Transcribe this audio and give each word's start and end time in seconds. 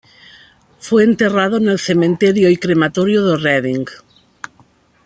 Fue 0.79 1.03
enterrado 1.03 1.57
en 1.57 1.69
el 1.69 1.77
Cementerio 1.77 2.49
y 2.49 2.57
Crematorio 2.57 3.23
de 3.23 3.37
Reading. 3.37 3.85